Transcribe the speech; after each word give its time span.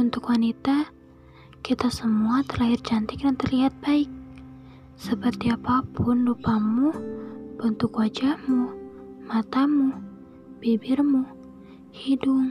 Untuk 0.00 0.32
wanita, 0.32 0.88
kita 1.60 1.92
semua 1.92 2.40
terlahir 2.48 2.80
cantik 2.80 3.20
dan 3.20 3.36
terlihat 3.36 3.76
baik. 3.84 4.08
Seperti 4.96 5.52
apa 5.52 5.84
pun 5.92 6.24
lupamu, 6.24 6.88
bentuk 7.60 8.00
wajahmu, 8.00 8.72
matamu, 9.28 9.92
bibirmu, 10.56 11.28
hidung, 11.92 12.48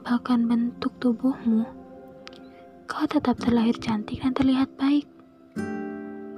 bahkan 0.00 0.48
bentuk 0.48 0.96
tubuhmu, 0.96 1.68
kau 2.88 3.04
tetap 3.04 3.36
terlahir 3.36 3.76
cantik 3.76 4.24
dan 4.24 4.32
terlihat 4.32 4.72
baik. 4.80 5.04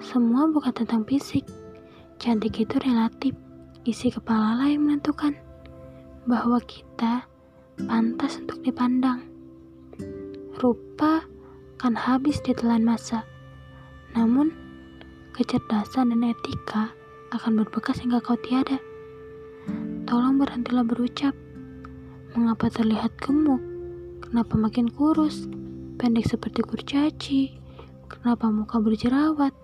Semua 0.03 0.51
bukan 0.51 0.75
tentang 0.75 1.07
fisik. 1.07 1.47
Cantik 2.19 2.59
itu 2.59 2.75
relatif. 2.83 3.39
Isi 3.87 4.11
kepala 4.11 4.59
lah 4.59 4.67
yang 4.67 4.91
menentukan 4.91 5.39
bahwa 6.27 6.59
kita 6.67 7.23
pantas 7.87 8.43
untuk 8.43 8.59
dipandang. 8.67 9.34
Rupa 10.55 11.27
kan 11.83 11.99
habis 11.99 12.39
ditelan 12.39 12.87
masa. 12.87 13.27
Namun, 14.15 14.55
kecerdasan 15.35 16.15
dan 16.15 16.31
etika 16.31 16.95
akan 17.35 17.59
berbekas 17.59 17.99
hingga 17.99 18.23
kau 18.23 18.39
tiada. 18.39 18.79
Tolong 20.07 20.39
berhentilah 20.39 20.87
berucap. 20.87 21.35
Mengapa 22.39 22.71
terlihat 22.71 23.19
gemuk? 23.19 23.59
Kenapa 24.23 24.55
makin 24.55 24.87
kurus? 24.95 25.51
Pendek 25.99 26.31
seperti 26.31 26.63
kurcaci? 26.63 27.43
Kenapa 28.07 28.47
muka 28.47 28.79
berjerawat? 28.79 29.55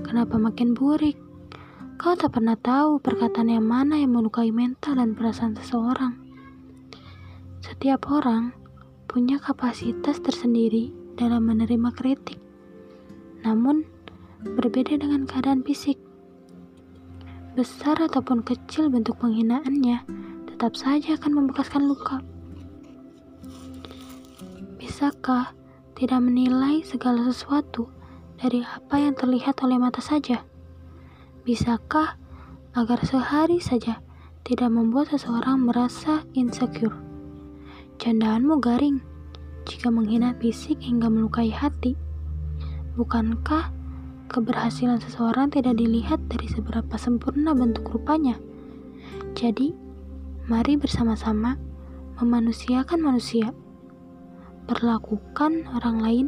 Kenapa 0.00 0.40
makin 0.40 0.72
burik? 0.72 1.20
Kau 2.00 2.16
tak 2.16 2.32
pernah 2.40 2.56
tahu 2.56 2.96
perkataan 2.96 3.52
yang 3.52 3.68
mana 3.68 4.00
yang 4.00 4.16
melukai 4.16 4.48
mental 4.48 4.96
dan 4.96 5.12
perasaan 5.12 5.52
seseorang. 5.52 6.16
Setiap 7.60 8.08
orang 8.08 8.59
punya 9.10 9.42
kapasitas 9.42 10.22
tersendiri 10.22 10.94
dalam 11.18 11.50
menerima 11.50 11.90
kritik. 11.98 12.38
Namun, 13.42 13.82
berbeda 14.54 15.02
dengan 15.02 15.26
keadaan 15.26 15.66
fisik. 15.66 15.98
Besar 17.58 17.98
ataupun 17.98 18.46
kecil 18.46 18.86
bentuk 18.86 19.18
penghinaannya, 19.18 20.06
tetap 20.46 20.78
saja 20.78 21.18
akan 21.18 21.42
membekaskan 21.42 21.90
luka. 21.90 22.22
Bisakah 24.78 25.58
tidak 25.98 26.20
menilai 26.22 26.86
segala 26.86 27.26
sesuatu 27.26 27.90
dari 28.38 28.62
apa 28.62 28.94
yang 28.94 29.18
terlihat 29.18 29.58
oleh 29.66 29.82
mata 29.82 29.98
saja? 29.98 30.46
Bisakah 31.42 32.14
agar 32.78 33.02
sehari 33.02 33.58
saja 33.58 33.98
tidak 34.46 34.70
membuat 34.70 35.10
seseorang 35.10 35.66
merasa 35.66 36.22
insecure? 36.30 37.09
Candaanmu 38.00 38.64
garing 38.64 38.96
jika 39.68 39.92
menghina 39.92 40.32
fisik 40.40 40.80
hingga 40.80 41.12
melukai 41.12 41.52
hati. 41.52 41.92
Bukankah 42.96 43.68
keberhasilan 44.32 44.96
seseorang 45.04 45.52
tidak 45.52 45.76
dilihat 45.76 46.16
dari 46.32 46.48
seberapa 46.48 46.96
sempurna 46.96 47.52
bentuk 47.52 47.92
rupanya? 47.92 48.40
Jadi, 49.36 49.76
mari 50.48 50.80
bersama-sama 50.80 51.60
memanusiakan 52.16 53.04
manusia. 53.04 53.52
Perlakukan 54.64 55.68
orang 55.68 56.00
lain 56.00 56.26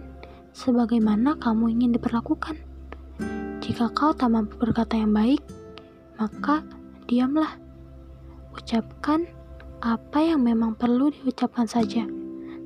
sebagaimana 0.53 1.41
kamu 1.41 1.73
ingin 1.73 1.97
diperlakukan. 1.97 2.61
Jika 3.65 3.89
kau 3.97 4.13
tak 4.13 4.29
mampu 4.29 4.61
berkata 4.61 5.01
yang 5.01 5.17
baik, 5.17 5.41
maka 6.21 6.61
diamlah. 7.09 7.57
Ucapkan 8.53 9.25
apa 9.83 10.23
yang 10.23 10.47
memang 10.47 10.79
perlu 10.79 11.11
diucapkan 11.11 11.67
saja, 11.67 12.07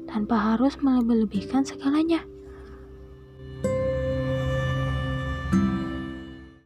tanpa 0.04 0.36
harus 0.36 0.76
melebih-lebihkan 0.84 1.64
segalanya. 1.64 2.20